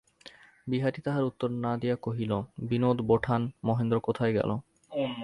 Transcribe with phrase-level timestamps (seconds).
[0.67, 2.31] বিহারী তাহার উত্তর না দিয়া কহিল,
[2.59, 4.49] বিনোদ-বোঠান, মহেন্দ্র কোথায় গেল।